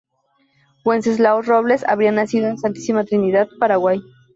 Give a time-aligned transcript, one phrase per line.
[0.83, 4.01] Wenceslao Robles habría nacido en Santísima Trinidad, Paraguay.